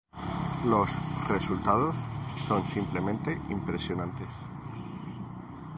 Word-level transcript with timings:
Los 0.65 0.89
resultados 1.29 1.95
son 2.47 2.65
simplemente 2.65 3.37
impresionantes. 3.51 4.29